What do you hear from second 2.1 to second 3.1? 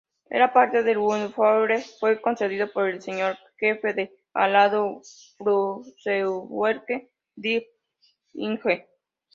concebido por el